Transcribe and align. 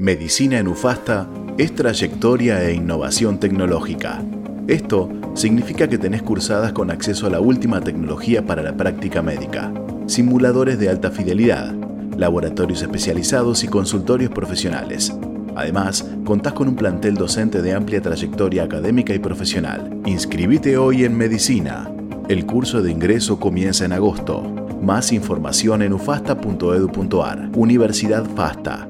Medicina 0.00 0.60
en 0.60 0.68
UFASTA 0.68 1.28
es 1.58 1.74
trayectoria 1.74 2.62
e 2.62 2.72
innovación 2.72 3.40
tecnológica. 3.40 4.22
Esto 4.68 5.10
significa 5.34 5.88
que 5.88 5.98
tenés 5.98 6.22
cursadas 6.22 6.72
con 6.72 6.92
acceso 6.92 7.26
a 7.26 7.30
la 7.30 7.40
última 7.40 7.80
tecnología 7.80 8.46
para 8.46 8.62
la 8.62 8.76
práctica 8.76 9.22
médica, 9.22 9.72
simuladores 10.06 10.78
de 10.78 10.88
alta 10.88 11.10
fidelidad, 11.10 11.74
laboratorios 12.16 12.80
especializados 12.80 13.64
y 13.64 13.66
consultorios 13.66 14.30
profesionales. 14.30 15.12
Además, 15.56 16.08
contás 16.24 16.52
con 16.52 16.68
un 16.68 16.76
plantel 16.76 17.16
docente 17.16 17.60
de 17.60 17.72
amplia 17.74 18.00
trayectoria 18.00 18.62
académica 18.62 19.12
y 19.14 19.18
profesional. 19.18 20.00
Inscribite 20.06 20.76
hoy 20.76 21.02
en 21.02 21.18
Medicina. 21.18 21.90
El 22.28 22.46
curso 22.46 22.82
de 22.82 22.92
ingreso 22.92 23.40
comienza 23.40 23.84
en 23.84 23.94
agosto. 23.94 24.42
Más 24.80 25.12
información 25.12 25.82
en 25.82 25.92
ufasta.edu.ar. 25.92 27.50
Universidad 27.56 28.24
FASTA. 28.36 28.88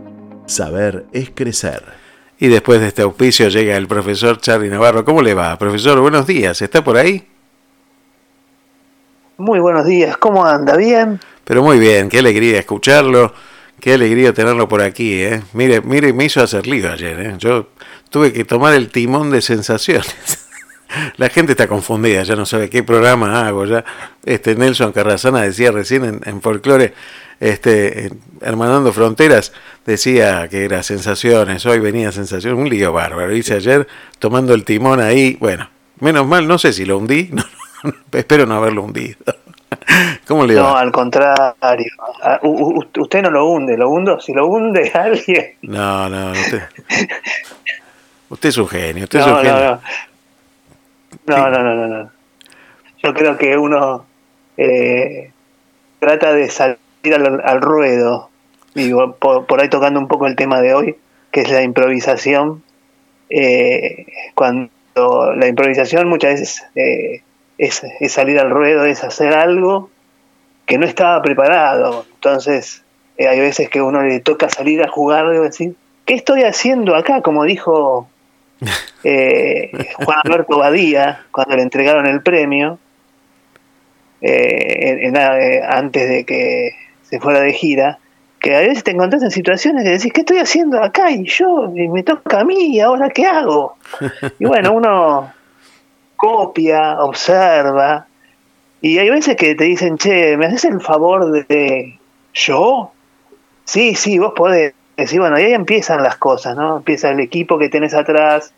Saber 0.48 1.04
es 1.12 1.30
crecer. 1.34 1.84
Y 2.38 2.48
después 2.48 2.80
de 2.80 2.88
este 2.88 3.02
auspicio 3.02 3.48
llega 3.48 3.76
el 3.76 3.86
profesor 3.86 4.40
Charlie 4.40 4.70
Navarro. 4.70 5.04
¿Cómo 5.04 5.22
le 5.22 5.34
va? 5.34 5.58
Profesor, 5.58 6.00
buenos 6.00 6.26
días. 6.26 6.62
¿Está 6.62 6.82
por 6.82 6.96
ahí? 6.96 7.26
Muy 9.36 9.60
buenos 9.60 9.84
días. 9.86 10.16
¿Cómo 10.16 10.44
anda? 10.46 10.76
¿Bien? 10.76 11.20
Pero 11.44 11.62
muy 11.62 11.78
bien. 11.78 12.08
Qué 12.08 12.20
alegría 12.20 12.58
escucharlo. 12.58 13.34
Qué 13.80 13.94
alegría 13.94 14.32
tenerlo 14.32 14.68
por 14.68 14.80
aquí. 14.80 15.22
¿eh? 15.22 15.42
Mire, 15.52 15.80
mire, 15.82 16.12
me 16.12 16.24
hizo 16.24 16.42
hacer 16.42 16.66
lío 16.66 16.90
ayer. 16.90 17.20
¿eh? 17.20 17.34
Yo 17.38 17.68
tuve 18.08 18.32
que 18.32 18.44
tomar 18.44 18.74
el 18.74 18.88
timón 18.90 19.30
de 19.30 19.42
sensaciones. 19.42 20.46
La 21.18 21.28
gente 21.28 21.52
está 21.52 21.66
confundida, 21.66 22.22
ya 22.22 22.34
no 22.34 22.46
sabe 22.46 22.70
qué 22.70 22.82
programa 22.82 23.46
hago. 23.46 23.66
Ya 23.66 23.84
este 24.24 24.54
Nelson 24.54 24.92
Carrazana 24.92 25.42
decía 25.42 25.70
recién 25.70 26.04
en, 26.04 26.20
en 26.24 26.40
folclore, 26.40 26.94
este, 27.40 28.10
Hermanando 28.40 28.92
Fronteras 28.92 29.52
decía 29.86 30.48
que 30.48 30.64
era 30.64 30.82
sensaciones, 30.82 31.64
hoy 31.66 31.78
venía 31.78 32.12
sensaciones, 32.12 32.58
un 32.58 32.68
lío 32.68 32.92
bárbaro. 32.92 33.34
Hice 33.34 33.54
ayer 33.54 33.86
tomando 34.18 34.54
el 34.54 34.64
timón 34.64 35.00
ahí, 35.00 35.36
bueno, 35.40 35.68
menos 36.00 36.26
mal, 36.26 36.46
no 36.46 36.58
sé 36.58 36.72
si 36.72 36.84
lo 36.84 36.98
hundí, 36.98 37.30
espero 38.12 38.46
no 38.46 38.56
haberlo 38.56 38.82
hundido. 38.82 39.16
¿Cómo 40.26 40.46
le 40.46 40.56
va? 40.56 40.62
No, 40.62 40.76
al 40.76 40.92
contrario. 40.92 41.92
Ah, 42.22 42.40
usted 42.42 43.22
no 43.22 43.30
lo 43.30 43.48
hunde, 43.48 43.76
lo 43.76 43.90
hundo, 43.90 44.20
si 44.20 44.32
lo 44.32 44.46
hunde 44.46 44.90
alguien. 44.94 45.54
No, 45.62 46.08
no, 46.08 46.32
usted, 46.32 46.62
usted 48.28 48.48
es 48.48 48.58
un 48.58 48.68
genio, 48.68 49.04
usted 49.04 49.20
es 49.20 49.26
un 49.26 49.36
genio. 49.36 49.80
No, 51.26 51.50
no, 51.50 51.62
no, 51.62 51.74
no, 51.74 51.86
no. 51.86 52.10
Yo 53.02 53.14
creo 53.14 53.38
que 53.38 53.56
uno 53.56 54.04
eh, 54.56 55.30
trata 56.00 56.32
de 56.32 56.50
salir 56.50 56.78
al, 57.04 57.60
ruedo, 57.60 58.30
digo, 58.74 59.16
por, 59.16 59.60
ahí 59.60 59.68
tocando 59.68 60.00
un 60.00 60.08
poco 60.08 60.26
el 60.26 60.36
tema 60.36 60.60
de 60.60 60.74
hoy, 60.74 60.96
que 61.30 61.42
es 61.42 61.50
la 61.50 61.62
improvisación. 61.62 62.62
Eh, 63.30 64.06
cuando 64.34 64.70
la 65.36 65.46
improvisación 65.46 66.08
muchas 66.08 66.32
veces 66.32 66.64
eh, 66.74 67.22
es, 67.58 67.82
salir 68.08 68.38
al 68.38 68.50
ruedo, 68.50 68.84
es 68.84 69.04
hacer 69.04 69.34
algo 69.34 69.90
que 70.66 70.78
no 70.78 70.86
estaba 70.86 71.22
preparado. 71.22 72.06
Entonces, 72.14 72.82
eh, 73.16 73.28
hay 73.28 73.40
veces 73.40 73.68
que 73.68 73.82
uno 73.82 74.02
le 74.02 74.20
toca 74.20 74.48
salir 74.48 74.82
a 74.82 74.88
jugar 74.88 75.26
y 75.34 75.38
decir, 75.38 75.74
¿qué 76.06 76.14
estoy 76.14 76.42
haciendo 76.42 76.94
acá? 76.94 77.22
Como 77.22 77.44
dijo 77.44 78.08
Juan 79.02 80.18
Alberto 80.24 80.58
Badía 80.58 81.24
cuando 81.30 81.56
le 81.56 81.62
entregaron 81.62 82.06
el 82.06 82.22
premio, 82.22 82.78
antes 84.20 86.08
de 86.08 86.24
que 86.26 86.87
se 87.08 87.20
fuera 87.20 87.40
de 87.40 87.52
gira, 87.52 87.98
que 88.40 88.54
a 88.54 88.60
veces 88.60 88.84
te 88.84 88.92
encontrás 88.92 89.22
en 89.22 89.30
situaciones 89.30 89.84
que 89.84 89.90
decís, 89.90 90.12
¿qué 90.12 90.20
estoy 90.20 90.38
haciendo 90.38 90.82
acá? 90.82 91.10
Y 91.10 91.24
yo, 91.26 91.70
me 91.72 92.02
toca 92.02 92.40
a 92.40 92.44
mí, 92.44 92.76
¿y 92.76 92.80
ahora 92.80 93.10
qué 93.10 93.26
hago? 93.26 93.76
Y 94.38 94.44
bueno, 94.44 94.72
uno 94.72 95.32
copia, 96.16 97.00
observa, 97.00 98.08
y 98.80 98.98
hay 98.98 99.10
veces 99.10 99.36
que 99.36 99.54
te 99.54 99.64
dicen, 99.64 99.98
che, 99.98 100.36
¿me 100.36 100.46
haces 100.46 100.64
el 100.66 100.80
favor 100.80 101.46
de... 101.46 101.98
¿Yo? 102.32 102.92
Sí, 103.64 103.94
sí, 103.94 104.18
vos 104.18 104.32
podés. 104.36 104.74
Y 104.96 105.18
bueno, 105.18 105.38
y 105.38 105.44
ahí 105.44 105.52
empiezan 105.52 106.02
las 106.02 106.16
cosas, 106.16 106.56
¿no? 106.56 106.78
Empieza 106.78 107.10
el 107.10 107.20
equipo 107.20 107.58
que 107.58 107.68
tenés 107.68 107.94
atrás, 107.94 108.52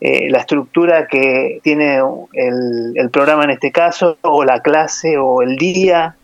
eh, 0.00 0.28
la 0.30 0.38
estructura 0.38 1.06
que 1.06 1.60
tiene 1.62 2.00
el, 2.32 2.92
el 2.94 3.10
programa 3.10 3.44
en 3.44 3.50
este 3.50 3.70
caso, 3.70 4.18
o 4.22 4.44
la 4.44 4.60
clase, 4.60 5.18
o 5.18 5.42
el 5.42 5.56
día, 5.56 6.16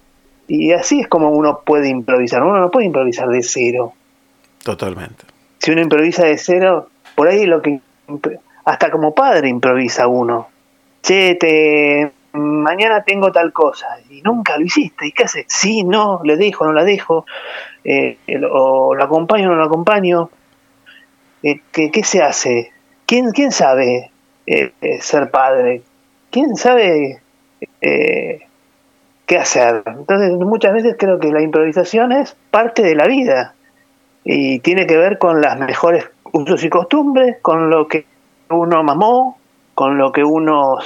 y 0.48 0.72
así 0.72 1.00
es 1.00 1.08
como 1.08 1.30
uno 1.30 1.60
puede 1.64 1.88
improvisar. 1.88 2.42
Uno 2.42 2.60
no 2.60 2.70
puede 2.70 2.86
improvisar 2.86 3.28
de 3.28 3.42
cero. 3.42 3.92
Totalmente. 4.62 5.24
Si 5.58 5.70
uno 5.72 5.80
improvisa 5.80 6.24
de 6.26 6.38
cero, 6.38 6.88
por 7.14 7.28
ahí 7.28 7.46
lo 7.46 7.62
que. 7.62 7.80
Hasta 8.64 8.90
como 8.90 9.14
padre 9.14 9.48
improvisa 9.48 10.06
uno. 10.06 10.48
Che, 11.02 11.36
te, 11.36 12.12
mañana 12.32 13.02
tengo 13.02 13.32
tal 13.32 13.52
cosa. 13.52 13.86
Y 14.10 14.22
nunca 14.22 14.58
lo 14.58 14.64
hiciste. 14.64 15.06
¿Y 15.06 15.12
qué 15.12 15.24
haces? 15.24 15.46
Sí, 15.48 15.84
no, 15.84 16.20
le 16.24 16.36
dejo, 16.36 16.64
no 16.64 16.72
la 16.72 16.84
dejo. 16.84 17.26
Eh, 17.84 18.18
o 18.50 18.94
lo 18.94 19.04
acompaño, 19.04 19.48
no 19.48 19.56
lo 19.56 19.64
acompaño. 19.64 20.30
Eh, 21.42 21.60
¿qué, 21.72 21.90
¿qué, 21.90 22.02
se 22.04 22.22
hace? 22.22 22.72
¿Quién, 23.06 23.30
quién 23.30 23.52
sabe 23.52 24.10
eh, 24.46 24.72
ser 25.00 25.30
padre? 25.30 25.82
¿Quién 26.30 26.56
sabe 26.56 27.20
qué 29.26 29.38
hacer. 29.38 29.82
Entonces 29.86 30.32
muchas 30.32 30.72
veces 30.72 30.96
creo 30.98 31.18
que 31.18 31.30
la 31.30 31.42
improvisación 31.42 32.12
es 32.12 32.36
parte 32.50 32.82
de 32.82 32.94
la 32.94 33.06
vida 33.06 33.54
y 34.24 34.60
tiene 34.60 34.86
que 34.86 34.96
ver 34.96 35.18
con 35.18 35.40
las 35.40 35.58
mejores 35.58 36.08
usos 36.32 36.62
y 36.64 36.70
costumbres, 36.70 37.36
con 37.42 37.70
lo 37.70 37.86
que 37.88 38.06
uno 38.50 38.82
mamó, 38.82 39.38
con 39.74 39.98
lo 39.98 40.12
que 40.12 40.24
uno, 40.24 40.78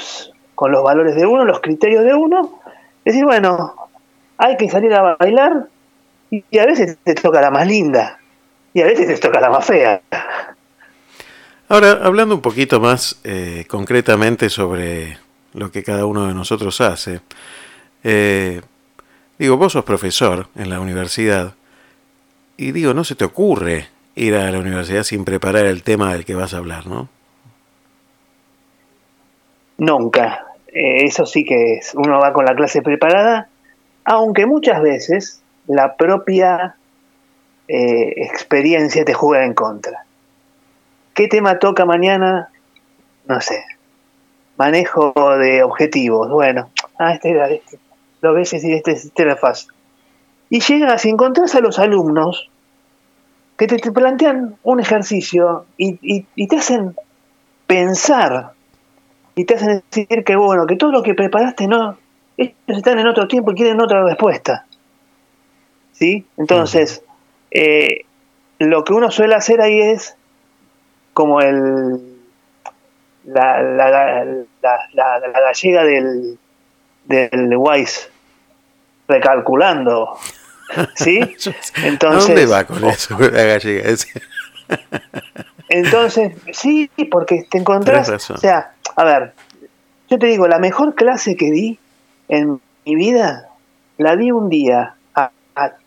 con 0.54 0.72
los 0.72 0.82
valores 0.82 1.14
de 1.14 1.26
uno, 1.26 1.44
los 1.44 1.60
criterios 1.60 2.04
de 2.04 2.14
uno. 2.14 2.60
Es 3.04 3.14
decir, 3.14 3.24
bueno, 3.24 3.74
hay 4.36 4.56
que 4.56 4.68
salir 4.68 4.92
a 4.94 5.16
bailar 5.16 5.66
y 6.30 6.58
a 6.58 6.66
veces 6.66 6.98
te 7.02 7.14
toca 7.14 7.40
la 7.40 7.50
más 7.50 7.66
linda 7.66 8.18
y 8.72 8.80
a 8.80 8.86
veces 8.86 9.06
te 9.06 9.16
toca 9.18 9.40
la 9.40 9.50
más 9.50 9.64
fea. 9.64 10.00
Ahora, 11.68 12.00
hablando 12.02 12.34
un 12.34 12.40
poquito 12.40 12.80
más 12.80 13.20
eh, 13.24 13.64
concretamente 13.68 14.48
sobre 14.48 15.18
lo 15.54 15.70
que 15.70 15.82
cada 15.82 16.04
uno 16.04 16.26
de 16.26 16.34
nosotros 16.34 16.80
hace, 16.80 17.20
eh, 18.04 18.60
digo, 19.38 19.56
vos 19.56 19.72
sos 19.72 19.84
profesor 19.84 20.48
en 20.56 20.70
la 20.70 20.80
universidad 20.80 21.54
y 22.56 22.72
digo, 22.72 22.94
no 22.94 23.04
se 23.04 23.14
te 23.14 23.24
ocurre 23.24 23.88
ir 24.14 24.34
a 24.34 24.50
la 24.50 24.58
universidad 24.58 25.02
sin 25.02 25.24
preparar 25.24 25.66
el 25.66 25.82
tema 25.82 26.12
del 26.12 26.24
que 26.24 26.34
vas 26.34 26.52
a 26.52 26.58
hablar, 26.58 26.86
¿no? 26.86 27.08
Nunca. 29.78 30.44
Eh, 30.68 31.04
eso 31.04 31.24
sí 31.24 31.44
que 31.44 31.74
es. 31.74 31.94
Uno 31.94 32.18
va 32.20 32.32
con 32.32 32.44
la 32.44 32.54
clase 32.54 32.82
preparada, 32.82 33.48
aunque 34.04 34.44
muchas 34.44 34.82
veces 34.82 35.40
la 35.66 35.96
propia 35.96 36.76
eh, 37.66 38.12
experiencia 38.16 39.04
te 39.04 39.14
juega 39.14 39.44
en 39.44 39.54
contra. 39.54 40.04
¿Qué 41.14 41.28
tema 41.28 41.58
toca 41.58 41.86
mañana? 41.86 42.50
No 43.26 43.40
sé. 43.40 43.64
Manejo 44.58 45.14
de 45.38 45.62
objetivos. 45.62 46.28
Bueno, 46.28 46.70
ah, 46.98 47.14
este 47.14 47.30
era 47.30 47.48
este 47.48 47.78
lo 48.20 48.34
ves 48.34 48.52
y 48.52 48.72
este, 48.72 48.92
este 48.92 49.22
era 49.22 49.36
fácil. 49.36 49.72
Y 50.48 50.60
llegas 50.60 51.04
y 51.04 51.10
encontrás 51.10 51.54
a 51.54 51.60
los 51.60 51.78
alumnos 51.78 52.50
que 53.56 53.66
te, 53.66 53.92
plantean 53.92 54.56
un 54.62 54.80
ejercicio 54.80 55.66
y, 55.76 56.22
te 56.46 56.56
hacen 56.56 56.96
pensar 57.66 58.52
y 59.34 59.44
te 59.44 59.54
hacen 59.54 59.82
decir 59.90 60.24
que 60.24 60.34
bueno, 60.34 60.66
que 60.66 60.76
todo 60.76 60.90
lo 60.90 61.02
que 61.02 61.14
preparaste 61.14 61.66
no, 61.66 61.96
ellos 62.36 62.54
están 62.66 62.98
en 62.98 63.06
otro 63.06 63.28
tiempo 63.28 63.52
y 63.52 63.54
quieren 63.54 63.80
otra 63.80 64.02
respuesta. 64.02 64.66
¿Sí? 65.92 66.26
Entonces, 66.38 67.02
eh, 67.50 68.06
lo 68.58 68.82
que 68.84 68.94
uno 68.94 69.10
suele 69.10 69.34
hacer 69.34 69.60
ahí 69.60 69.78
es 69.78 70.16
como 71.12 71.40
el 71.40 72.16
la, 73.24 73.62
la, 73.62 73.90
la, 73.90 75.18
la 75.20 75.40
gallega 75.40 75.84
del, 75.84 76.38
del 77.10 77.56
Wise 77.56 78.08
recalculando. 79.08 80.16
¿Sí? 80.94 81.18
Entonces, 81.82 82.26
dónde 82.26 82.46
va 82.46 82.64
con 82.64 82.84
eso 82.84 83.18
entonces, 85.68 86.32
sí, 86.52 86.88
porque 87.10 87.44
te 87.50 87.58
encontrás, 87.58 88.30
o 88.30 88.36
sea, 88.36 88.72
a 88.94 89.04
ver, 89.04 89.32
yo 90.08 90.16
te 90.16 90.26
digo, 90.26 90.46
la 90.46 90.60
mejor 90.60 90.94
clase 90.94 91.34
que 91.36 91.50
di 91.50 91.78
en 92.28 92.60
mi 92.86 92.94
vida, 92.94 93.48
la 93.98 94.14
di 94.14 94.30
un 94.30 94.48
día 94.48 94.94
a, 95.16 95.32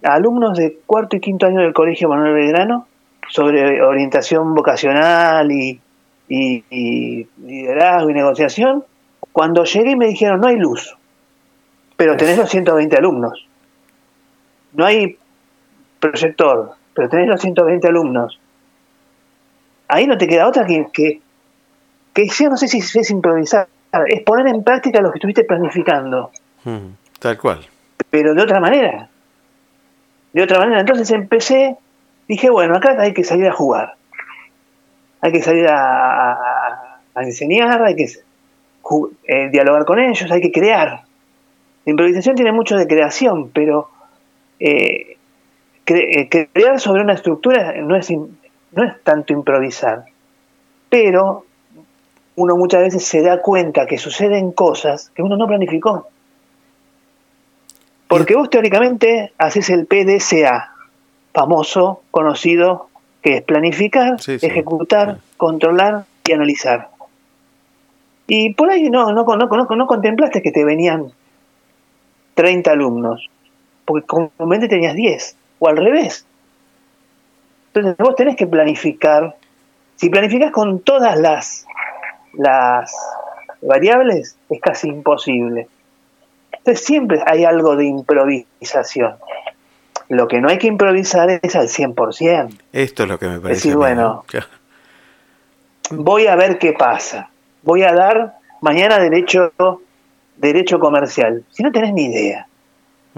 alumnos 0.03 0.57
de 0.57 0.79
cuarto 0.85 1.15
y 1.15 1.21
quinto 1.21 1.45
año 1.45 1.61
del 1.61 1.73
Colegio 1.73 2.09
Manuel 2.09 2.33
Belgrano 2.33 2.87
sobre 3.29 3.81
orientación 3.81 4.53
vocacional 4.53 5.49
y, 5.49 5.79
y 6.27 7.27
liderazgo 7.41 8.09
y 8.09 8.13
negociación. 8.13 8.83
Cuando 9.31 9.63
llegué 9.63 9.95
me 9.95 10.07
dijeron, 10.07 10.41
no 10.41 10.47
hay 10.47 10.57
luz 10.57 10.93
pero 11.95 12.17
tenés 12.17 12.37
los 12.37 12.49
120 12.49 12.97
alumnos. 12.97 13.47
No 14.73 14.85
hay 14.85 15.17
proyector, 15.99 16.73
pero 16.93 17.09
tenés 17.09 17.27
los 17.27 17.41
120 17.41 17.87
alumnos. 17.87 18.39
ahí 19.87 20.07
no 20.07 20.17
te 20.17 20.27
queda 20.27 20.47
otra 20.47 20.65
que, 20.65 20.87
que, 20.91 21.21
que 22.13 22.27
yo 22.27 22.49
no 22.49 22.57
sé 22.57 22.67
si 22.67 22.79
es 22.79 23.09
improvisar, 23.11 23.67
es 24.07 24.21
poner 24.21 24.47
en 24.47 24.63
práctica 24.63 25.01
lo 25.01 25.11
que 25.11 25.19
estuviste 25.19 25.43
planificando. 25.43 26.31
Mm, 26.63 26.93
tal 27.19 27.37
cual. 27.37 27.65
Pero 28.09 28.33
de 28.33 28.41
otra 28.41 28.59
manera. 28.59 29.09
De 30.33 30.41
otra 30.41 30.59
manera. 30.59 30.79
Entonces 30.79 31.09
empecé, 31.11 31.77
dije, 32.27 32.49
bueno, 32.49 32.75
acá 32.75 32.95
hay 32.99 33.13
que 33.13 33.23
salir 33.23 33.47
a 33.47 33.53
jugar. 33.53 33.95
Hay 35.21 35.31
que 35.31 35.41
salir 35.41 35.67
a, 35.69 36.99
enseñar, 37.15 37.81
hay 37.81 37.95
que 37.95 38.05
eh, 38.05 39.49
dialogar 39.51 39.85
con 39.85 39.99
ellos, 39.99 40.29
hay 40.31 40.41
que 40.41 40.51
crear. 40.51 41.03
La 41.85 41.91
improvisación 41.91 42.35
tiene 42.35 42.51
mucho 42.51 42.77
de 42.77 42.87
creación, 42.87 43.49
pero 43.49 43.89
eh, 44.59 45.17
eh, 45.85 46.29
crear 46.53 46.79
sobre 46.79 47.01
una 47.01 47.13
estructura 47.13 47.73
no 47.81 47.95
es, 47.95 48.09
no 48.09 48.83
es 48.83 49.03
tanto 49.03 49.33
improvisar. 49.33 50.05
Pero 50.89 51.45
uno 52.35 52.55
muchas 52.55 52.81
veces 52.81 53.03
se 53.03 53.21
da 53.21 53.41
cuenta 53.41 53.85
que 53.85 53.97
suceden 53.97 54.51
cosas 54.51 55.11
que 55.13 55.21
uno 55.21 55.37
no 55.37 55.47
planificó. 55.47 56.07
Porque 58.07 58.35
vos 58.35 58.49
teóricamente 58.49 59.33
haces 59.37 59.69
el 59.69 59.87
PDCA, 59.87 60.73
famoso, 61.33 62.01
conocido, 62.11 62.89
que 63.21 63.37
es 63.37 63.41
planificar, 63.41 64.17
ejecutar, 64.27 65.17
controlar 65.37 66.05
y 66.27 66.31
analizar. 66.33 66.89
Y 68.27 68.53
por 68.53 68.69
ahí 68.69 68.89
no, 68.89 69.11
no, 69.11 69.25
no, 69.25 69.75
no, 69.75 69.87
contemplaste 69.87 70.41
que 70.41 70.51
te 70.51 70.63
venían 70.63 71.11
30 72.33 72.71
alumnos, 72.71 73.29
porque 73.85 74.05
comúnmente 74.05 74.67
tenías 74.67 74.95
10, 74.95 75.35
o 75.59 75.67
al 75.67 75.77
revés. 75.77 76.25
Entonces 77.73 77.97
vos 77.97 78.15
tenés 78.15 78.35
que 78.35 78.47
planificar. 78.47 79.35
Si 79.95 80.09
planificas 80.09 80.51
con 80.51 80.79
todas 80.79 81.17
las, 81.17 81.65
las 82.33 82.93
variables, 83.61 84.37
es 84.49 84.61
casi 84.61 84.89
imposible. 84.89 85.67
Entonces 86.51 86.85
siempre 86.85 87.21
hay 87.25 87.45
algo 87.45 87.75
de 87.75 87.85
improvisación. 87.85 89.15
Lo 90.09 90.27
que 90.27 90.41
no 90.41 90.49
hay 90.49 90.57
que 90.57 90.67
improvisar 90.67 91.29
es 91.41 91.55
al 91.55 91.67
100%. 91.67 92.59
Esto 92.71 93.03
es 93.03 93.09
lo 93.09 93.17
que 93.17 93.27
me 93.27 93.39
parece. 93.39 93.59
Decir, 93.59 93.75
bueno, 93.75 94.25
voy 95.91 96.27
a 96.27 96.35
ver 96.35 96.59
qué 96.59 96.73
pasa. 96.73 97.29
Voy 97.63 97.83
a 97.83 97.93
dar 97.93 98.35
mañana 98.61 98.99
derecho 98.99 99.51
derecho 100.37 100.79
comercial. 100.79 101.43
Si 101.49 101.63
no 101.63 101.71
tenés 101.71 101.93
ni 101.93 102.05
idea. 102.05 102.47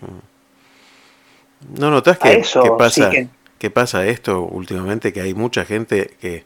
Mm. 0.02 1.80
¿No 1.80 1.90
notas 1.90 2.20
que, 2.20 2.44
pasa, 2.78 3.12
que... 3.58 3.70
pasa 3.70 4.06
esto 4.06 4.42
últimamente? 4.44 5.12
Que 5.12 5.22
hay 5.22 5.34
mucha 5.34 5.66
gente 5.66 6.12
que 6.22 6.44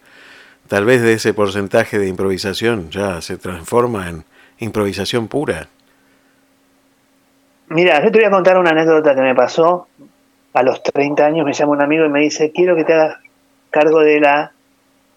tal 0.67 0.85
vez 0.85 1.01
de 1.01 1.13
ese 1.13 1.33
porcentaje 1.33 1.99
de 1.99 2.07
improvisación 2.07 2.89
ya 2.89 3.21
se 3.21 3.37
transforma 3.37 4.07
en 4.07 4.23
improvisación 4.59 5.27
pura. 5.27 5.67
Mira, 7.67 8.01
yo 8.03 8.11
te 8.11 8.19
voy 8.19 8.27
a 8.27 8.31
contar 8.31 8.57
una 8.57 8.71
anécdota 8.71 9.13
que 9.13 9.21
me 9.21 9.35
pasó. 9.35 9.87
A 10.53 10.63
los 10.63 10.81
30 10.81 11.25
años 11.25 11.45
me 11.45 11.53
llama 11.53 11.73
un 11.73 11.81
amigo 11.81 12.05
y 12.05 12.09
me 12.09 12.21
dice, 12.21 12.51
quiero 12.51 12.75
que 12.75 12.83
te 12.83 12.93
hagas 12.93 13.17
cargo 13.69 13.99
de 13.99 14.19
la 14.19 14.51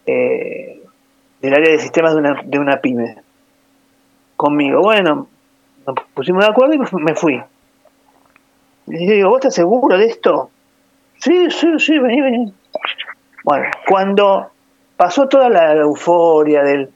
eh, 0.04 0.82
del 1.40 1.54
área 1.54 1.70
de 1.70 1.78
sistemas 1.78 2.12
de 2.14 2.20
una, 2.20 2.42
de 2.44 2.58
una 2.58 2.80
pyme. 2.80 3.16
Conmigo. 4.36 4.80
Bueno, 4.80 5.28
nos 5.86 5.96
pusimos 6.14 6.44
de 6.44 6.50
acuerdo 6.50 6.74
y 6.74 6.78
me 7.02 7.14
fui. 7.14 7.42
Y 8.86 9.06
yo 9.06 9.12
digo, 9.12 9.28
¿vos 9.30 9.38
estás 9.38 9.54
seguro 9.54 9.96
de 9.96 10.06
esto? 10.06 10.50
Sí, 11.18 11.50
sí, 11.50 11.78
sí, 11.78 11.98
vení, 11.98 12.20
vení. 12.20 12.54
Bueno, 13.44 13.66
cuando 13.88 14.50
pasó 14.96 15.28
toda 15.28 15.48
la, 15.48 15.74
euforia 15.74 16.62
del, 16.62 16.90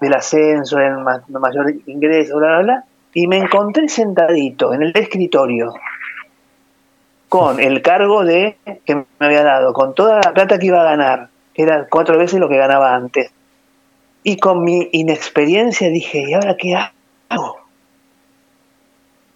del 0.00 0.14
ascenso, 0.14 0.76
del 0.76 0.96
mayor 1.28 1.74
ingreso, 1.86 2.36
bla, 2.36 2.48
bla, 2.48 2.62
bla, 2.62 2.84
y 3.12 3.26
me 3.26 3.38
encontré 3.38 3.88
sentadito 3.88 4.72
en 4.74 4.82
el 4.82 4.92
escritorio 4.94 5.72
con 7.28 7.58
el 7.58 7.82
cargo 7.82 8.24
de 8.24 8.58
que 8.84 8.94
me 8.94 9.04
había 9.18 9.42
dado, 9.42 9.72
con 9.72 9.92
toda 9.92 10.20
la 10.24 10.32
plata 10.32 10.58
que 10.58 10.66
iba 10.66 10.82
a 10.82 10.84
ganar, 10.84 11.30
que 11.52 11.62
era 11.62 11.88
cuatro 11.90 12.16
veces 12.16 12.38
lo 12.38 12.48
que 12.48 12.56
ganaba 12.56 12.94
antes. 12.94 13.32
Y 14.22 14.36
con 14.36 14.62
mi 14.62 14.88
inexperiencia 14.92 15.88
dije, 15.88 16.24
¿y 16.28 16.34
ahora 16.34 16.56
qué 16.56 16.76
hago? 17.28 17.63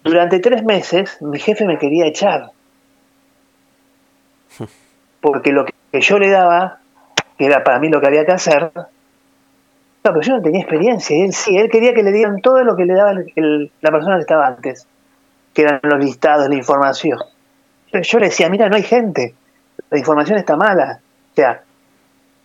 Durante 0.03 0.39
tres 0.39 0.63
meses 0.63 1.21
mi 1.21 1.39
jefe 1.39 1.65
me 1.65 1.77
quería 1.77 2.05
echar. 2.05 2.51
Porque 5.21 5.51
lo 5.51 5.65
que 5.65 6.01
yo 6.01 6.17
le 6.19 6.29
daba, 6.29 6.79
que 7.37 7.45
era 7.45 7.63
para 7.63 7.79
mí 7.79 7.89
lo 7.89 7.99
que 7.99 8.07
había 8.07 8.25
que 8.25 8.31
hacer, 8.31 8.71
no, 10.03 10.13
pero 10.13 10.21
yo 10.21 10.37
no 10.37 10.41
tenía 10.41 10.61
experiencia. 10.61 11.15
Él 11.23 11.33
sí, 11.33 11.57
él 11.57 11.69
quería 11.69 11.93
que 11.93 12.03
le 12.03 12.11
dieran 12.11 12.41
todo 12.41 12.63
lo 12.63 12.75
que 12.75 12.85
le 12.85 12.93
daba 12.93 13.13
la 13.13 13.91
persona 13.91 14.15
que 14.15 14.21
estaba 14.21 14.47
antes, 14.47 14.87
que 15.53 15.63
eran 15.63 15.79
los 15.83 15.99
listados, 15.99 16.47
la 16.47 16.55
información. 16.55 17.19
Yo, 17.91 18.19
le 18.19 18.27
decía, 18.27 18.49
mira, 18.49 18.69
no 18.69 18.75
hay 18.75 18.83
gente, 18.83 19.33
la 19.89 19.97
información 19.97 20.37
está 20.37 20.55
mala. 20.55 20.99
O 21.31 21.35
sea, 21.35 21.63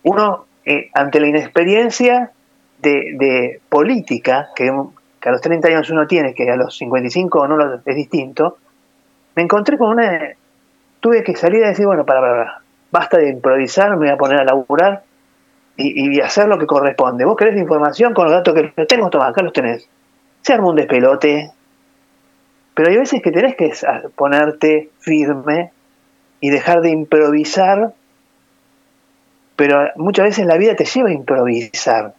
uno, 0.03 0.45
eh, 0.65 0.89
ante 0.93 1.19
la 1.19 1.27
inexperiencia 1.27 2.31
de, 2.79 3.61
política, 3.69 4.49
que, 4.55 4.71
a 5.29 5.31
los 5.31 5.41
30 5.41 5.67
años 5.67 5.89
uno 5.89 6.07
tiene, 6.07 6.33
que 6.33 6.49
a 6.49 6.55
los 6.55 6.77
55 6.77 7.47
no 7.47 7.57
lo, 7.57 7.81
es 7.85 7.95
distinto, 7.95 8.57
me 9.35 9.43
encontré 9.43 9.77
con 9.77 9.89
una... 9.89 10.31
Tuve 10.99 11.23
que 11.23 11.35
salir 11.35 11.63
a 11.63 11.67
decir, 11.67 11.85
bueno, 11.85 12.05
para, 12.05 12.21
para, 12.21 12.61
basta 12.91 13.17
de 13.17 13.29
improvisar, 13.29 13.91
me 13.91 13.97
voy 13.97 14.09
a 14.09 14.17
poner 14.17 14.39
a 14.39 14.43
laburar 14.43 15.03
y, 15.77 16.19
hacer 16.21 16.47
lo 16.47 16.57
que 16.57 16.65
corresponde. 16.65 17.25
Vos 17.25 17.35
querés 17.35 17.59
información 17.59 18.13
con 18.13 18.25
los 18.25 18.33
datos 18.33 18.53
que 18.53 18.85
tengo, 18.85 19.09
toma, 19.09 19.27
acá 19.27 19.41
los 19.41 19.53
tenés. 19.53 19.87
Se 20.41 20.53
arma 20.53 20.69
un 20.69 20.75
despelote, 20.75 21.51
pero 22.73 22.89
hay 22.89 22.97
veces 22.97 23.21
que 23.21 23.31
tenés 23.31 23.55
que 23.55 23.73
ponerte 24.15 24.89
firme 24.99 25.71
y 26.39 26.49
dejar 26.49 26.81
de 26.81 26.91
improvisar, 26.91 27.93
pero 29.55 29.89
muchas 29.95 30.25
veces 30.25 30.45
la 30.45 30.57
vida 30.57 30.75
te 30.75 30.85
lleva 30.85 31.09
a 31.09 31.13
improvisar. 31.13 32.13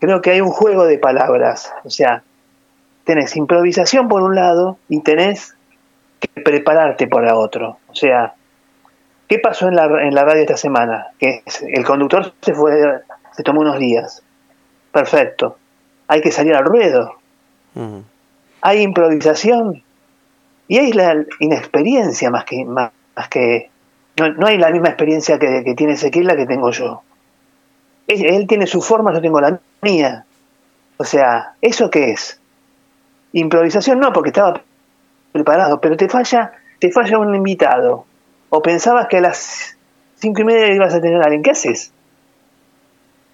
Creo 0.00 0.20
que 0.20 0.30
hay 0.30 0.40
un 0.40 0.50
juego 0.50 0.86
de 0.86 0.98
palabras, 0.98 1.72
o 1.84 1.90
sea, 1.90 2.22
tenés 3.04 3.36
improvisación 3.36 4.08
por 4.08 4.22
un 4.22 4.34
lado 4.34 4.78
y 4.88 5.00
tenés 5.00 5.54
que 6.20 6.40
prepararte 6.40 7.06
por 7.08 7.24
otro. 7.24 7.78
O 7.88 7.94
sea, 7.94 8.34
¿Qué 9.28 9.38
pasó 9.38 9.68
en 9.68 9.76
la, 9.76 9.84
en 9.84 10.14
la 10.14 10.24
radio 10.24 10.40
esta 10.40 10.56
semana? 10.56 11.08
Que 11.18 11.42
el 11.68 11.84
conductor 11.84 12.32
se 12.40 12.54
fue, 12.54 12.72
se 13.32 13.42
tomó 13.42 13.60
unos 13.60 13.78
días. 13.78 14.22
Perfecto. 14.90 15.58
Hay 16.08 16.22
que 16.22 16.32
salir 16.32 16.54
al 16.54 16.64
ruedo. 16.64 17.16
Hay 18.62 18.80
improvisación. 18.80 19.82
Y 20.66 20.78
hay 20.78 20.92
la 20.92 21.24
inexperiencia 21.40 22.30
más 22.30 22.44
que... 22.44 22.64
Más, 22.64 22.90
que 23.30 23.70
no, 24.16 24.46
hay 24.46 24.58
la 24.58 24.70
misma 24.70 24.88
experiencia 24.88 25.38
que, 25.38 25.62
que 25.62 25.74
tiene 25.74 25.92
Ezequiel 25.92 26.26
la 26.26 26.36
que 26.36 26.46
tengo 26.46 26.70
yo. 26.70 27.02
Él, 28.08 28.46
tiene 28.46 28.66
su 28.66 28.80
forma, 28.80 29.12
yo 29.12 29.20
tengo 29.20 29.40
la 29.40 29.60
mía. 29.82 30.24
O 30.96 31.04
sea, 31.04 31.54
¿eso 31.60 31.90
qué 31.90 32.10
es? 32.10 32.40
Improvisación 33.32 34.00
no, 34.00 34.12
porque 34.12 34.30
estaba 34.30 34.60
preparado, 35.30 35.80
pero 35.80 35.96
te 35.96 36.08
falla, 36.08 36.52
te 36.80 36.90
falla 36.90 37.18
un 37.18 37.34
invitado 37.34 38.06
¿O 38.50 38.62
pensabas 38.62 39.08
que 39.08 39.18
a 39.18 39.20
las 39.20 39.76
cinco 40.16 40.40
y 40.42 40.44
media 40.44 40.74
ibas 40.74 40.94
a 40.94 41.00
tener 41.00 41.20
a 41.20 41.24
alguien? 41.24 41.42
¿Qué 41.42 41.50
haces? 41.50 41.92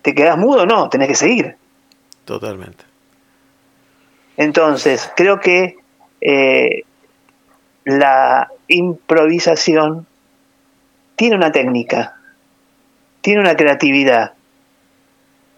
¿Te 0.02 0.14
quedas 0.14 0.36
mudo? 0.36 0.66
No, 0.66 0.88
tenés 0.88 1.08
que 1.08 1.14
seguir. 1.14 1.56
Totalmente. 2.24 2.84
Entonces, 4.36 5.10
creo 5.14 5.38
que 5.38 5.76
eh, 6.20 6.82
la 7.84 8.50
improvisación 8.66 10.06
tiene 11.14 11.36
una 11.36 11.52
técnica, 11.52 12.16
tiene 13.20 13.40
una 13.40 13.54
creatividad. 13.54 14.32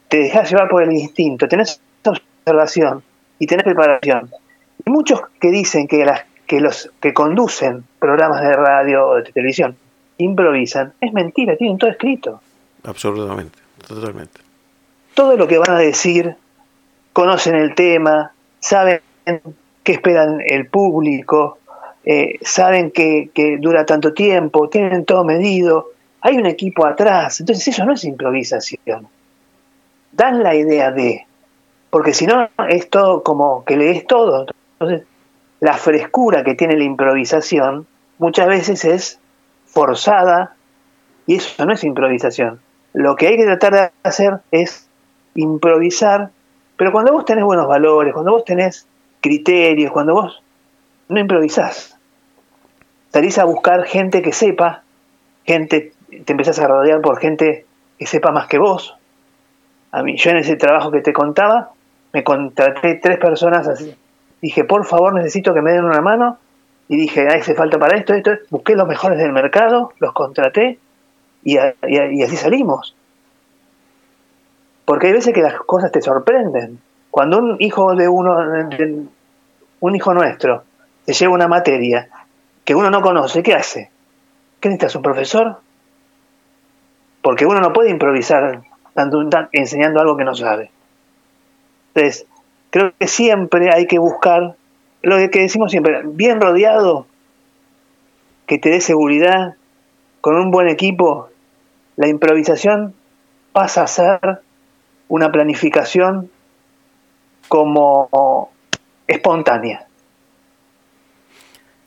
Te 0.09 0.19
dejas 0.19 0.51
llevar 0.51 0.69
por 0.69 0.83
el 0.83 0.93
instinto, 0.93 1.49
tenés 1.49 1.81
observación 2.05 3.03
y 3.39 3.47
tenés 3.47 3.65
preparación. 3.65 4.31
Y 4.85 4.91
muchos 4.91 5.21
que 5.41 5.51
dicen 5.51 5.89
que 5.89 6.05
las 6.05 6.25
que 6.47 6.61
los 6.61 6.91
que 7.01 7.13
conducen 7.13 7.85
programas 7.99 8.41
de 8.41 8.53
radio 8.53 9.07
o 9.09 9.15
de 9.17 9.25
televisión 9.25 9.77
improvisan, 10.19 10.95
es 11.01 11.13
mentira, 11.13 11.57
tienen 11.57 11.77
todo 11.77 11.91
escrito. 11.91 12.41
Absolutamente, 12.85 13.59
totalmente. 13.87 14.41
Todo 15.15 15.37
lo 15.37 15.47
que 15.49 15.59
van 15.59 15.71
a 15.71 15.79
decir, 15.79 16.37
conocen 17.13 17.57
el 17.57 17.75
tema, 17.75 18.33
saben 18.61 19.01
qué 19.83 19.93
esperan 19.93 20.41
el 20.47 20.69
público, 20.69 21.59
eh, 22.05 22.39
saben 22.43 22.91
que, 22.93 23.31
que 23.35 23.59
dura 23.59 23.85
tanto 23.85 24.15
tiempo, 24.15 24.69
tienen 24.69 25.05
todo 25.05 25.25
medido, 25.25 25.91
hay 26.21 26.37
un 26.37 26.47
equipo 26.47 26.87
atrás, 26.87 27.41
entonces 27.41 27.69
eso 27.69 27.85
no 27.85 27.95
es 27.95 28.05
improvisación. 28.05 29.09
Dan 30.17 30.43
la 30.43 30.55
idea 30.55 30.93
de, 30.93 31.27
porque 31.91 32.15
si 32.15 32.27
no 32.27 32.49
es 32.71 32.89
todo 32.89 33.23
como 33.23 33.67
que 33.67 33.77
lees 33.77 34.07
todo, 34.07 34.47
entonces 34.79 35.07
la 35.61 35.75
frescura 35.75 36.43
que 36.43 36.55
tiene 36.55 36.79
la 36.79 36.85
improvisación 36.85 37.87
muchas 38.17 38.49
veces 38.49 38.87
es 38.87 39.21
forzada 39.67 40.55
y 41.27 41.37
eso 41.37 41.67
no 41.67 41.75
es 41.75 41.85
improvisación. 41.85 42.61
lo 42.95 43.15
que 43.15 43.27
hay 43.27 43.37
que 43.37 43.45
tratar 43.45 43.73
de 43.75 43.91
hacer 44.05 44.41
es 44.51 44.89
improvisar, 45.35 46.31
pero 46.79 46.93
cuando 46.93 47.13
vos 47.13 47.27
tenés 47.27 47.45
buenos 47.45 47.69
valores, 47.69 48.15
cuando 48.15 48.33
vos 48.33 48.45
tenés 48.47 48.87
criterios, 49.21 49.93
cuando 49.93 50.15
vos 50.15 50.43
no 51.11 51.21
improvisás, 51.21 51.99
salís 53.13 53.37
a 53.37 53.45
buscar 53.45 53.85
gente 53.85 54.23
que 54.23 54.33
sepa, 54.33 54.83
gente, 55.45 55.93
te 56.25 56.33
empezás 56.33 56.59
a 56.59 56.69
rodear 56.69 57.03
por 57.03 57.19
gente 57.19 57.67
que 57.99 58.07
sepa 58.07 58.33
más 58.33 58.47
que 58.47 58.57
vos. 58.57 58.97
A 59.97 60.03
mí, 60.03 60.15
yo 60.19 60.31
en 60.31 60.37
ese 60.37 60.57
trabajo 60.57 60.91
que 60.91 61.01
te 61.01 61.15
contaba, 61.15 61.71
me 62.13 62.23
contraté 62.23 62.97
tres 62.97 63.17
personas 63.17 63.67
así. 63.67 63.97
Dije, 64.43 64.63
por 64.65 64.85
favor, 64.85 65.15
necesito 65.15 65.55
que 65.55 65.63
me 65.63 65.73
den 65.73 65.87
una 65.87 66.03
mano. 66.03 66.37
Y 66.87 66.99
dije, 66.99 67.27
hace 67.29 67.55
falta 67.55 67.79
para 67.79 67.97
esto, 67.97 68.13
esto. 68.13 68.33
Busqué 68.51 68.77
los 68.77 68.87
mejores 68.87 69.19
del 69.19 69.33
mercado, 69.33 69.95
los 69.99 70.13
contraté 70.13 70.79
y, 71.43 71.57
así 71.57 72.37
salimos. 72.37 72.95
Porque 74.85 75.07
hay 75.07 75.15
veces 75.15 75.33
que 75.33 75.41
las 75.41 75.55
cosas 75.61 75.91
te 75.91 76.03
sorprenden. 76.03 76.79
Cuando 77.11 77.39
un 77.39 77.57
hijo 77.59 77.95
de 77.95 78.07
uno, 78.07 78.37
un 79.81 79.97
hijo 79.97 80.13
nuestro, 80.13 80.65
te 81.07 81.15
lleva 81.15 81.33
una 81.33 81.49
materia 81.49 82.11
que 82.67 82.75
uno 82.75 82.91
no 82.91 83.01
conoce, 83.01 83.43
¿qué 83.43 83.55
hace? 83.55 83.91
¿Qué 84.61 84.69
necesitas? 84.69 84.95
¿Un 84.95 85.03
profesor? 85.03 85.57
Porque 87.23 87.47
uno 87.47 87.61
no 87.61 87.73
puede 87.73 87.89
improvisar 87.89 88.61
enseñando 89.53 90.01
algo 90.01 90.17
que 90.17 90.25
no 90.25 90.35
sabe. 90.35 90.71
Entonces, 91.95 92.27
creo 92.71 92.93
que 92.99 93.09
siempre 93.09 93.71
hay 93.73 93.87
que 93.87 93.99
buscar 93.99 94.57
lo 95.03 95.17
que 95.31 95.41
decimos 95.41 95.71
siempre, 95.71 96.03
bien 96.05 96.41
rodeado, 96.41 97.07
que 98.47 98.59
te 98.59 98.71
dé 98.71 98.81
seguridad, 98.81 99.55
con 100.21 100.37
un 100.37 100.51
buen 100.51 100.69
equipo, 100.69 101.29
la 101.97 102.09
improvisación 102.09 102.95
pasa 103.53 103.83
a 103.83 103.87
ser 103.87 104.41
una 105.09 105.31
planificación 105.31 106.31
como 107.49 108.51
espontánea. 109.07 109.87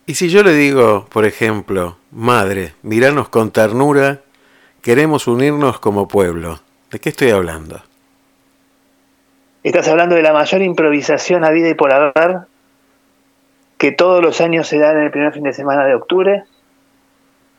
Y 0.05 0.15
si 0.15 0.29
yo 0.29 0.41
le 0.41 0.53
digo, 0.53 1.05
por 1.11 1.25
ejemplo, 1.25 1.97
madre, 2.11 2.73
miranos 2.81 3.29
con 3.29 3.51
ternura, 3.51 4.21
queremos 4.81 5.27
unirnos 5.27 5.79
como 5.79 6.07
pueblo, 6.07 6.59
¿de 6.91 6.99
qué 6.99 7.09
estoy 7.09 7.31
hablando? 7.31 7.81
Estás 9.63 9.87
hablando 9.87 10.15
de 10.15 10.21
la 10.21 10.33
mayor 10.33 10.61
improvisación 10.61 11.43
a 11.43 11.51
vida 11.51 11.69
y 11.69 11.73
por 11.73 11.93
haber 11.93 12.39
que 13.77 13.91
todos 13.91 14.23
los 14.23 14.41
años 14.41 14.67
se 14.67 14.79
da 14.79 14.91
en 14.91 14.99
el 14.99 15.11
primer 15.11 15.33
fin 15.33 15.43
de 15.43 15.53
semana 15.53 15.85
de 15.85 15.95
octubre 15.95 16.43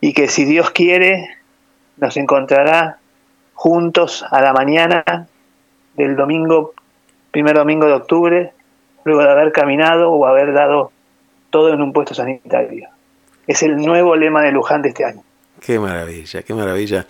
y 0.00 0.12
que 0.12 0.28
si 0.28 0.44
Dios 0.44 0.70
quiere 0.70 1.28
nos 1.98 2.16
encontrará 2.16 2.98
juntos 3.54 4.24
a 4.30 4.40
la 4.40 4.52
mañana 4.52 5.28
del 5.94 6.16
domingo, 6.16 6.72
primer 7.30 7.56
domingo 7.56 7.86
de 7.86 7.92
octubre, 7.92 8.52
luego 9.04 9.22
de 9.22 9.30
haber 9.30 9.52
caminado 9.52 10.10
o 10.10 10.26
haber 10.26 10.54
dado 10.54 10.92
todo 11.50 11.72
en 11.72 11.82
un 11.82 11.92
puesto 11.92 12.14
sanitario. 12.14 12.88
Es 13.46 13.62
el 13.62 13.76
nuevo 13.76 14.16
lema 14.16 14.42
de 14.42 14.52
Luján 14.52 14.80
de 14.80 14.88
este 14.88 15.04
año. 15.04 15.22
Qué 15.60 15.78
maravilla, 15.78 16.42
qué 16.42 16.54
maravilla 16.54 17.06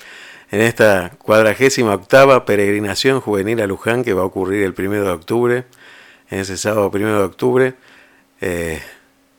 en 0.50 0.61
esta 0.61 1.12
cuadragésima 1.19 1.95
octava 1.95 2.45
peregrinación 2.45 3.21
juvenil 3.21 3.61
a 3.61 3.66
Luján 3.66 4.02
que 4.02 4.14
va 4.14 4.23
a 4.23 4.26
ocurrir 4.26 4.64
el 4.64 4.75
primero 4.75 5.04
de 5.04 5.12
octubre, 5.12 5.64
en 6.28 6.40
ese 6.40 6.57
sábado 6.57 6.90
primero 6.90 7.19
de 7.19 7.25
octubre, 7.25 7.75
eh, 8.40 8.80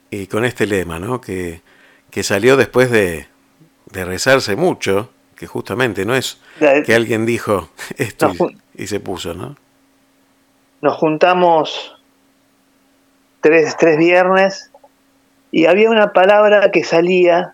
y 0.09 0.27
con 0.27 0.45
este 0.45 0.67
lema, 0.67 0.99
¿no? 0.99 1.19
que, 1.19 1.61
que 2.09 2.23
salió 2.23 2.55
después 2.55 2.91
de, 2.91 3.27
de, 3.91 4.05
rezarse 4.05 4.55
mucho, 4.55 5.09
que 5.35 5.47
justamente 5.47 6.05
no 6.05 6.15
es 6.15 6.39
que 6.85 6.95
alguien 6.95 7.25
dijo 7.25 7.69
esto 7.97 8.31
y, 8.75 8.87
se 8.87 8.99
puso, 8.99 9.33
¿no? 9.33 9.57
Nos 10.81 10.97
juntamos 10.97 11.95
tres, 13.41 13.75
tres 13.77 13.97
viernes 13.97 14.71
y 15.51 15.65
había 15.65 15.89
una 15.89 16.13
palabra 16.13 16.71
que 16.71 16.83
salía 16.83 17.53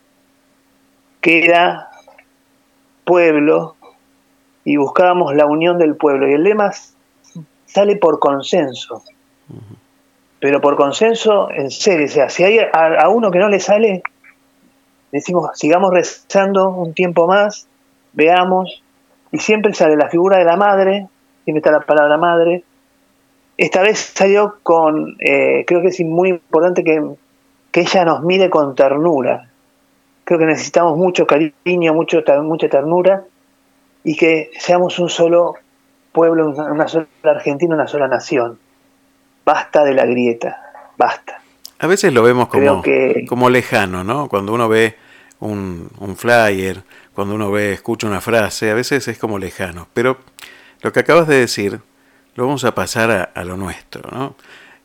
que 1.21 1.43
era 1.43 1.86
pueblo 3.07 3.77
y 4.65 4.75
buscábamos 4.75 5.33
la 5.33 5.45
unión 5.45 5.79
del 5.79 5.95
pueblo. 5.95 6.27
Y 6.27 6.33
el 6.33 6.43
lema 6.43 6.71
sale 7.65 7.95
por 7.95 8.19
consenso. 8.19 9.01
Pero 10.39 10.61
por 10.61 10.75
consenso, 10.75 11.49
en 11.49 11.71
serio, 11.71 12.05
o 12.05 12.09
sea, 12.09 12.29
si 12.29 12.43
hay 12.43 12.59
a, 12.59 13.09
uno 13.09 13.31
que 13.31 13.39
no 13.39 13.47
le 13.47 13.59
sale, 13.59 14.03
decimos, 15.11 15.49
sigamos 15.53 15.91
rezando 15.91 16.69
un 16.69 16.93
tiempo 16.93 17.27
más, 17.27 17.67
veamos, 18.11 18.83
y 19.31 19.39
siempre 19.39 19.73
sale 19.73 19.95
la 19.95 20.09
figura 20.09 20.37
de 20.37 20.45
la 20.45 20.57
madre, 20.57 21.07
siempre 21.45 21.59
está 21.59 21.71
la 21.71 21.79
palabra 21.79 22.17
madre. 22.17 22.63
Esta 23.57 23.81
vez 23.81 23.99
salió 23.99 24.57
con, 24.61 25.15
eh, 25.19 25.63
creo 25.65 25.81
que 25.81 25.87
es 25.87 25.99
muy 26.01 26.29
importante 26.29 26.83
que, 26.83 27.01
que 27.71 27.81
ella 27.81 28.05
nos 28.05 28.21
mire 28.21 28.49
con 28.49 28.75
ternura, 28.75 29.49
creo 30.27 30.39
que 30.39 30.45
necesitamos 30.45 30.97
mucho 30.97 31.25
cariño, 31.25 31.93
mucho, 31.93 32.21
mucha 32.43 32.67
ternura 32.67 33.23
y 34.03 34.17
que 34.17 34.51
seamos 34.59 34.99
un 34.99 35.09
solo 35.09 35.55
pueblo, 36.11 36.49
una 36.49 36.85
sola 36.89 37.07
Argentina, 37.23 37.75
una 37.75 37.87
sola 37.87 38.09
nación. 38.09 38.59
Basta 39.45 39.85
de 39.85 39.93
la 39.93 40.05
grieta, 40.05 40.61
basta. 40.97 41.41
A 41.79 41.87
veces 41.87 42.11
lo 42.11 42.23
vemos 42.23 42.49
como, 42.49 42.83
como 43.29 43.49
lejano, 43.49 44.03
¿no? 44.03 44.27
Cuando 44.27 44.51
uno 44.51 44.67
ve 44.67 44.97
un, 45.39 45.89
flyer, 46.17 46.83
cuando 47.13 47.33
uno 47.33 47.49
ve, 47.49 47.71
escucha 47.71 48.05
una 48.05 48.19
frase, 48.19 48.69
a 48.69 48.73
veces 48.73 49.07
es 49.07 49.17
como 49.17 49.39
lejano. 49.39 49.87
Pero 49.93 50.17
lo 50.81 50.91
que 50.91 50.99
acabas 50.99 51.29
de 51.29 51.39
decir, 51.39 51.79
lo 52.35 52.45
vamos 52.45 52.65
a 52.65 52.75
pasar 52.75 53.31
a, 53.33 53.43
lo 53.45 53.55
nuestro, 53.55 54.11
¿no? 54.11 54.35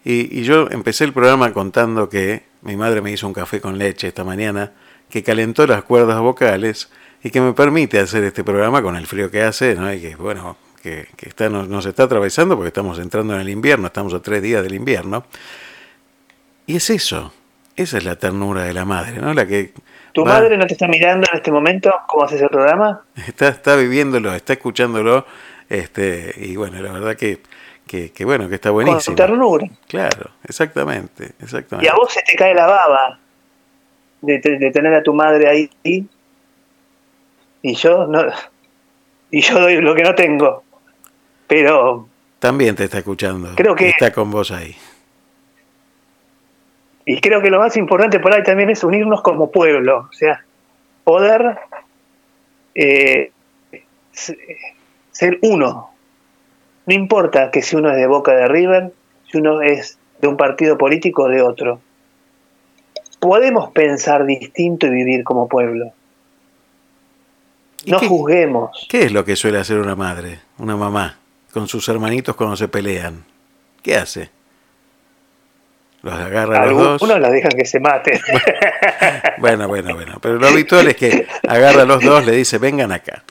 Y, 0.05 0.39
y 0.39 0.45
yo 0.45 0.69
empecé 0.71 1.03
el 1.03 1.13
programa 1.13 1.53
contando 1.53 2.09
que 2.09 2.45
mi 2.61 2.77
madre 2.77 3.01
me 3.01 3.11
hizo 3.11 3.27
un 3.27 3.33
café 3.33 3.61
con 3.61 3.77
leche 3.77 4.07
esta 4.07 4.23
mañana 4.23 4.71
que 5.13 5.23
calentó 5.23 5.67
las 5.67 5.83
cuerdas 5.83 6.19
vocales 6.21 6.91
y 7.23 7.29
que 7.31 7.43
me 7.43 7.53
permite 7.53 8.01
hacer 8.01 8.25
este 8.25 8.43
programa 8.43 8.81
con 8.81 8.97
el 8.97 9.07
frío 9.07 9.31
que 9.31 9.43
hace, 9.43 9.75
¿no? 9.75 9.93
y 9.93 10.01
que 10.01 10.17
bueno, 10.17 10.57
que, 10.83 11.07
está, 11.21 11.51
nos, 11.51 11.85
está 11.85 12.05
atravesando 12.05 12.57
porque 12.57 12.69
estamos 12.69 12.99
entrando 12.99 13.35
en 13.35 13.43
el 13.43 13.51
invierno, 13.51 13.89
estamos 13.89 14.15
a 14.15 14.23
tres 14.23 14.41
días 14.41 14.63
del 14.63 14.73
invierno. 14.73 15.27
Y 16.67 16.77
es 16.77 16.89
eso, 16.89 17.31
esa 17.77 17.99
es 17.99 18.05
la 18.05 18.17
ternura 18.17 18.65
de 18.65 18.73
la 18.73 18.87
madre, 18.87 19.19
¿no? 19.19 19.35
La 19.35 19.47
que 19.47 19.75
¿Tu 20.15 20.25
madre 20.25 20.57
no 20.57 20.67
te 20.67 20.73
está 20.73 20.89
mirando 20.89 21.27
en 21.31 21.37
este 21.37 21.53
momento 21.53 21.93
cómo 22.09 22.25
haces 22.25 22.41
el 22.41 22.49
programa? 22.49 23.03
Está, 23.15 23.49
está 23.49 23.77
viviéndolo, 23.77 24.35
está 24.35 24.55
escuchándolo, 24.55 25.27
este, 25.69 26.33
y 26.39 26.57
bueno, 26.57 26.81
la 26.81 26.91
verdad 26.91 27.17
que, 27.17 27.43
que, 27.87 28.25
bueno, 28.25 28.49
que 28.49 28.55
está 28.55 28.71
buenísimo. 28.71 29.15
Con 29.15 29.27
ternura. 29.27 29.67
Claro, 29.89 30.31
exactamente, 30.43 31.33
exactamente. 31.39 31.87
Y 31.87 31.89
a 31.91 31.95
vos 31.95 32.11
se 32.11 32.23
te 32.23 32.35
cae 32.35 32.55
la 32.55 32.67
baba 32.67 33.19
de, 34.23 34.71
tener 34.71 34.95
a 34.95 35.03
tu 35.03 35.13
madre 35.13 35.49
ahí 35.49 35.71
y 37.63 37.75
yo 37.75 38.07
no 38.07 38.25
y 39.31 39.41
yo 39.41 39.61
doy 39.61 39.81
lo 39.81 39.95
que 39.95 40.03
no 40.03 40.15
tengo 40.15 40.63
pero 41.47 42.09
también 42.39 42.75
te 42.75 42.85
está 42.85 42.99
escuchando 42.99 43.51
creo 43.57 43.75
que 43.75 43.91
está 43.91 44.13
con 44.13 44.31
vos 44.31 44.51
ahí. 44.51 44.75
Y 47.05 47.21
creo 47.21 47.43
que 47.43 47.51
lo 47.51 47.59
más 47.59 47.77
importante 47.77 48.21
por 48.21 48.33
ahí 48.33 48.45
también 48.45 48.71
es 48.71 48.85
unirnos 48.85 49.23
como 49.23 49.51
pueblo 49.51 50.09
o 50.09 50.13
sea 50.13 50.45
poder 51.05 51.59
eh, 52.75 53.33
ser 54.13 55.39
uno. 55.43 55.91
No 56.87 56.95
importa 56.95 57.51
que 57.51 57.63
si 57.63 57.77
uno 57.77 57.91
es 57.91 57.97
de 57.97 58.07
Boca 58.07 58.33
de 58.33 58.47
River 58.47 58.93
si 59.31 59.39
uno 59.39 59.63
es 59.63 59.99
de 60.21 60.29
un 60.29 60.37
partido 60.37 60.79
político 60.79 61.25
o 61.25 61.29
de 61.29 61.43
otro 61.43 61.81
podemos 63.23 63.71
pensar 63.71 64.27
distinto 64.27 64.89
y 64.89 64.91
vivir 64.91 65.23
como 65.23 65.47
pueblo. 65.47 65.93
No 67.87 68.01
juzguemos. 68.01 68.89
¿Qué 68.89 69.05
es 69.05 69.13
lo 69.13 69.25
que 69.25 69.37
suele 69.37 69.59
hacer 69.59 69.79
una 69.79 69.95
madre, 69.95 70.41
una 70.59 70.77
mamá, 70.77 71.19
con 71.53 71.69
sus 71.69 71.89
hermanitos 71.89 72.35
cuando 72.35 72.57
se 72.57 72.67
pelean? 72.67 73.25
¿Qué 73.81 73.95
hace? 73.95 74.29
Los 76.03 76.15
agarra 76.15 76.63
a 76.63 76.67
los 76.67 76.77
dos. 76.77 77.03
Uno 77.09 77.17
las 77.21 77.31
dejan 77.31 77.53
que 77.53 77.65
se 77.65 77.79
maten. 77.79 78.21
Bueno, 79.39 79.69
bueno, 79.69 79.95
bueno. 79.95 80.19
Pero 80.21 80.39
lo 80.39 80.49
habitual 80.49 80.89
es 80.89 80.97
que 80.97 81.27
agarra 81.47 81.83
a 81.83 81.85
los 81.85 82.03
dos, 82.03 82.25
le 82.27 82.33
dice, 82.33 82.59
vengan 82.59 82.93
acá. 82.93 83.23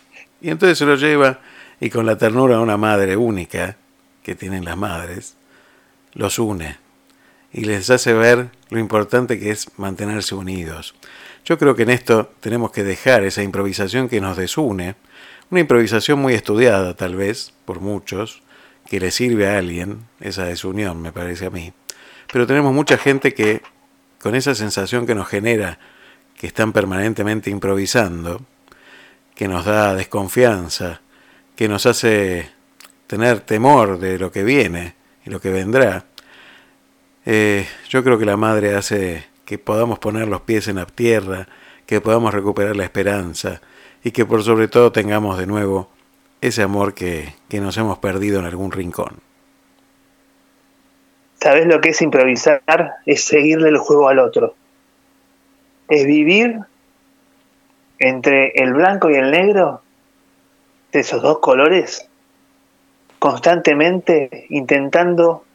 Y 0.41 0.50
entonces 0.50 0.77
se 0.77 0.86
lo 0.86 0.95
lleva 0.95 1.39
y 1.79 1.89
con 1.89 2.05
la 2.05 2.17
ternura 2.17 2.55
de 2.55 2.62
una 2.62 2.77
madre 2.77 3.15
única 3.17 3.75
que 4.24 4.36
tienen 4.36 4.65
las 4.65 4.77
madres, 4.77 5.36
los 6.13 6.39
une 6.39 6.80
y 7.53 7.65
les 7.65 7.89
hace 7.89 8.13
ver 8.13 8.50
lo 8.70 8.79
importante 8.79 9.39
que 9.39 9.51
es 9.51 9.67
mantenerse 9.77 10.36
unidos. 10.36 10.96
Yo 11.43 11.58
creo 11.58 11.75
que 11.75 11.84
en 11.84 11.89
esto 11.89 12.31
tenemos 12.39 12.72
que 12.72 12.84
dejar 12.84 13.24
esa 13.24 13.43
improvisación 13.43 14.10
que 14.10 14.22
nos 14.22 14.38
desune, 14.38 14.96
una 15.50 15.62
improvisación 15.62 16.20
muy 16.20 16.34
estudiada 16.34 16.96
tal 16.96 17.15
vez 17.15 17.53
por 17.65 17.81
muchos, 17.81 18.41
que 18.88 19.00
le 19.00 19.12
sirve 19.12 19.50
a 19.50 19.58
alguien, 19.58 20.08
esa 20.20 20.46
desunión 20.46 21.01
me 21.01 21.12
parece 21.12 21.46
a 21.46 21.50
mí, 21.50 21.74
pero 22.31 22.48
tenemos 22.48 22.74
mucha 22.74 22.98
gente 22.98 23.34
que 23.34 23.62
con 24.22 24.36
esa 24.36 24.55
sensación 24.55 25.05
que 25.05 25.15
nos 25.15 25.27
genera 25.27 25.79
que 26.38 26.48
están 26.48 26.74
permanentemente 26.74 27.50
improvisando, 27.50 28.46
que 29.36 29.48
nos 29.48 29.65
da 29.65 29.96
desconfianza 29.96 31.01
que 31.62 31.67
nos 31.67 31.86
hace 31.86 32.50
tener 33.05 33.41
temor 33.41 34.00
de 34.00 34.17
lo 34.17 34.31
que 34.31 34.43
viene 34.43 34.96
y 35.24 35.29
lo 35.29 35.39
que 35.39 35.51
vendrá, 35.51 36.05
eh, 37.25 37.67
yo 37.89 38.03
creo 38.03 38.17
que 38.17 38.25
la 38.25 38.37
madre 38.37 38.75
hace 38.75 39.25
que 39.45 39.57
podamos 39.57 39.99
poner 39.99 40.27
los 40.27 40.41
pies 40.41 40.67
en 40.67 40.77
la 40.77 40.85
tierra, 40.85 41.47
que 41.85 42.01
podamos 42.01 42.33
recuperar 42.33 42.75
la 42.75 42.83
esperanza 42.83 43.61
y 44.03 44.11
que 44.11 44.25
por 44.25 44.43
sobre 44.43 44.67
todo 44.67 44.91
tengamos 44.91 45.37
de 45.37 45.47
nuevo 45.47 45.89
ese 46.41 46.63
amor 46.63 46.93
que, 46.93 47.35
que 47.49 47.59
nos 47.59 47.77
hemos 47.77 47.99
perdido 47.99 48.39
en 48.39 48.45
algún 48.45 48.71
rincón. 48.71 49.19
¿Sabes 51.39 51.65
lo 51.65 51.81
que 51.81 51.89
es 51.89 52.01
improvisar? 52.01 52.61
Es 53.05 53.23
seguirle 53.23 53.69
el 53.69 53.77
juego 53.77 54.09
al 54.09 54.19
otro. 54.19 54.55
Es 55.89 56.05
vivir 56.05 56.59
entre 57.99 58.51
el 58.55 58.73
blanco 58.73 59.09
y 59.09 59.15
el 59.15 59.31
negro 59.31 59.81
de 60.91 60.99
esos 60.99 61.21
dos 61.21 61.39
colores 61.39 62.07
constantemente 63.21 64.47
intentando 64.49 65.45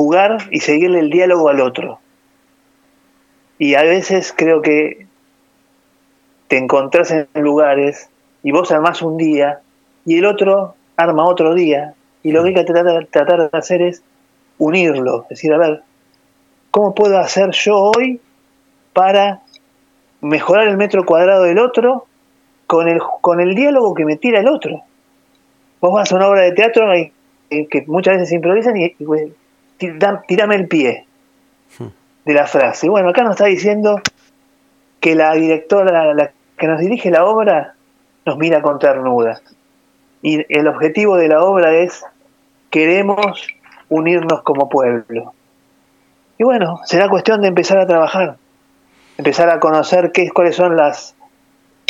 jugar 0.00 0.38
y 0.50 0.60
seguirle 0.60 1.00
el 1.00 1.10
diálogo 1.10 1.50
al 1.50 1.60
otro. 1.60 1.98
Y 3.58 3.74
a 3.74 3.82
veces 3.82 4.32
creo 4.34 4.62
que 4.62 5.06
te 6.48 6.56
encontrás 6.56 7.10
en 7.10 7.28
lugares 7.34 8.08
y 8.42 8.50
vos 8.50 8.72
armás 8.72 9.02
un 9.02 9.18
día 9.18 9.60
y 10.06 10.16
el 10.16 10.24
otro 10.24 10.74
arma 10.96 11.26
otro 11.26 11.52
día 11.52 11.92
y 12.22 12.32
lo 12.32 12.42
que 12.42 12.48
hay 12.48 12.54
que 12.54 12.64
tratar, 12.64 13.50
de 13.50 13.58
hacer 13.58 13.82
es 13.82 14.02
unirlo, 14.56 15.26
decir, 15.28 15.52
a 15.52 15.58
ver, 15.58 15.82
¿cómo 16.70 16.94
puedo 16.94 17.18
hacer 17.18 17.50
yo 17.50 17.76
hoy 17.76 18.22
para 18.94 19.42
mejorar 20.22 20.66
el 20.66 20.78
metro 20.78 21.04
cuadrado 21.04 21.42
del 21.42 21.58
otro 21.58 22.06
con 22.66 22.88
el, 22.88 23.00
con 23.20 23.38
el 23.40 23.54
diálogo 23.54 23.92
que 23.92 24.06
me 24.06 24.16
tira 24.16 24.40
el 24.40 24.48
otro? 24.48 24.80
Vos 25.82 25.92
vas 25.92 26.10
a 26.10 26.16
una 26.16 26.28
obra 26.28 26.40
de 26.40 26.52
teatro 26.52 26.90
que 27.50 27.84
muchas 27.86 28.14
veces 28.14 28.32
improvisan 28.32 28.78
y, 28.78 28.96
y 28.98 29.04
tirame 30.26 30.56
el 30.56 30.68
pie 30.68 31.06
de 32.24 32.34
la 32.34 32.46
frase. 32.46 32.88
Bueno, 32.88 33.08
acá 33.08 33.22
nos 33.22 33.32
está 33.32 33.46
diciendo 33.46 34.00
que 35.00 35.14
la 35.14 35.34
directora, 35.34 36.32
que 36.56 36.66
nos 36.66 36.80
dirige 36.80 37.10
la 37.10 37.24
obra, 37.24 37.74
nos 38.26 38.36
mira 38.36 38.62
con 38.62 38.78
ternura. 38.78 39.40
Y 40.22 40.44
el 40.54 40.68
objetivo 40.68 41.16
de 41.16 41.28
la 41.28 41.42
obra 41.42 41.74
es, 41.74 42.04
queremos 42.68 43.46
unirnos 43.88 44.42
como 44.42 44.68
pueblo. 44.68 45.32
Y 46.38 46.44
bueno, 46.44 46.80
será 46.84 47.08
cuestión 47.08 47.40
de 47.40 47.48
empezar 47.48 47.78
a 47.78 47.86
trabajar, 47.86 48.36
empezar 49.18 49.48
a 49.50 49.60
conocer 49.60 50.12
qué, 50.12 50.30
cuáles 50.30 50.56
son 50.56 50.76
las, 50.76 51.14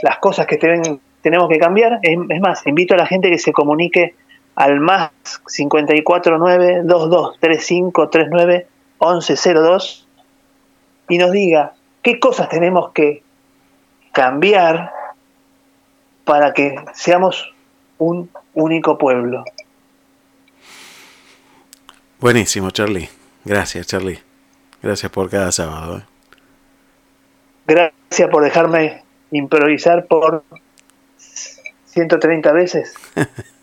las 0.03 0.19
cosas 0.19 0.47
que 0.47 0.57
tenemos 0.57 1.49
que 1.49 1.59
cambiar. 1.59 1.99
Es, 2.03 2.19
es, 2.29 2.41
más, 2.41 2.67
invito 2.67 2.95
a 2.95 2.97
la 2.97 3.07
gente 3.07 3.31
que 3.31 3.39
se 3.39 3.53
comunique 3.53 4.15
al 4.61 4.79
más 4.79 5.11
549 5.47 6.83
2235 6.85 8.11
39 8.11 8.67
1102 9.00 10.07
y 11.09 11.17
nos 11.17 11.33
diga 11.33 11.73
qué 12.02 12.21
cosas 12.21 12.50
tenemos 12.50 12.93
que 12.93 13.23
cambiar 14.12 14.93
para 16.26 16.52
que 16.52 16.76
seamos 16.93 17.55
un 17.97 18.29
único 18.52 18.99
pueblo. 18.99 19.45
Buenísimo, 22.21 22.71
Charlie. 22.71 23.09
Gracias, 23.47 23.87
Charlie. 23.87 24.19
Gracias 24.83 25.11
por 25.11 25.31
cada 25.31 25.52
sábado. 25.52 25.99
¿eh? 25.99 26.02
Gracias 27.67 28.29
por 28.29 28.45
dejarme 28.45 29.05
improvisar 29.31 30.05
por 30.05 30.45
130 31.87 32.52
veces. 32.52 32.95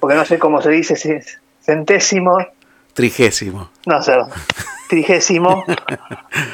Porque 0.00 0.16
no 0.16 0.24
sé 0.24 0.38
cómo 0.38 0.60
se 0.60 0.70
dice, 0.70 0.96
si 0.96 1.12
es 1.12 1.40
centésimo. 1.60 2.38
Trigésimo. 2.94 3.70
No 3.86 4.02
sé, 4.02 4.14
trigésimo. 4.88 5.64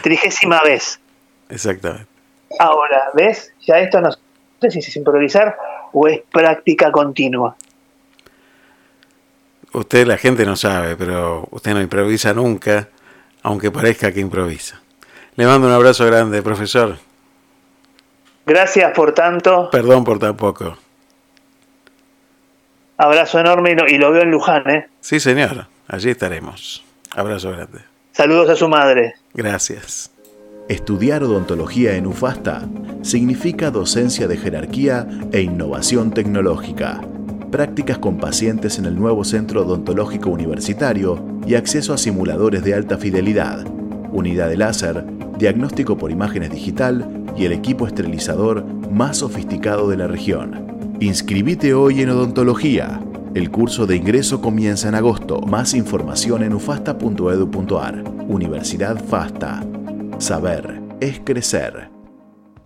trigésima 0.03 0.61
vez. 0.63 1.01
Exactamente. 1.49 2.07
Ahora, 2.59 3.11
¿ves? 3.15 3.53
Ya 3.67 3.79
esto 3.79 4.01
no 4.01 4.11
sé 4.61 4.71
si 4.71 4.79
es 4.79 4.97
improvisar 4.97 5.57
o 5.93 6.07
es 6.07 6.21
práctica 6.31 6.93
continua. 6.93 7.57
Usted, 9.73 10.07
la 10.07 10.17
gente 10.17 10.45
no 10.45 10.57
sabe, 10.57 10.97
pero 10.97 11.47
usted 11.51 11.75
no 11.75 11.81
improvisa 11.81 12.33
nunca, 12.33 12.89
aunque 13.43 13.71
parezca 13.71 14.13
que 14.13 14.21
improvisa. 14.21 14.81
Le 15.37 15.47
mando 15.47 15.67
un 15.67 15.73
abrazo 15.73 16.07
grande, 16.07 16.43
profesor. 16.43 16.99
Gracias 18.47 18.93
por 18.93 19.13
tanto. 19.13 19.69
Perdón 19.71 20.05
por 20.05 20.19
tan 20.19 20.37
poco. 20.37 20.79
Abrazo 22.99 23.39
enorme 23.39 23.77
y 23.89 23.97
lo, 23.97 24.11
veo 24.11 24.23
en 24.23 24.33
Luján, 24.33 24.69
¿eh? 24.69 24.89
Sí, 25.01 25.21
señor. 25.21 25.67
Allí 25.87 26.11
estaremos. 26.11 26.85
Abrazo 27.15 27.53
grande. 27.53 27.79
Saludos 28.11 28.51
a 28.51 28.57
su 28.57 28.69
madre. 28.69 29.15
Gracias. 29.33 30.11
Estudiar 30.69 31.23
odontología 31.23 31.95
en 31.95 32.09
UFASTA 32.09 32.69
significa 33.03 33.71
docencia 33.71 34.27
de 34.27 34.37
jerarquía 34.37 35.07
e 35.33 35.41
innovación 35.41 36.11
tecnológica, 36.11 37.01
prácticas 37.53 37.99
con 37.99 38.19
pacientes 38.19 38.79
en 38.79 38.85
el 38.85 38.99
nuevo 38.99 39.23
Centro 39.25 39.63
Odontológico 39.63 40.31
Universitario 40.31 41.25
y 41.47 41.55
acceso 41.55 41.95
a 41.95 41.99
simuladores 41.99 42.65
de 42.65 42.75
alta 42.75 42.99
fidelidad, 42.99 43.65
unidad 44.11 44.49
de 44.49 44.57
láser, 44.57 45.05
diagnóstico 45.39 45.97
por 45.97 46.11
imágenes 46.11 46.51
digital 46.51 47.09
y 47.37 47.45
el 47.45 47.53
equipo 47.53 47.87
esterilizador 47.87 48.65
más 48.91 49.19
sofisticado 49.19 49.89
de 49.89 49.97
la 49.97 50.09
región. 50.09 50.78
Inscribite 51.01 51.75
hoy 51.75 52.03
en 52.03 52.11
odontología. 52.11 53.01
El 53.33 53.53
curso 53.53 53.87
de 53.87 53.95
ingreso 53.95 54.41
comienza 54.41 54.89
en 54.89 54.97
agosto. 54.97 55.41
Más 55.43 55.75
información 55.75 56.43
en 56.43 56.55
ufasta.edu.ar. 56.55 58.03
Universidad 58.27 59.05
FASTA. 59.05 59.65
Saber 60.19 60.81
es 61.01 61.21
crecer. 61.21 61.98